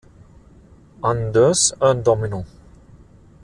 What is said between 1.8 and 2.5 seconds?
Domino.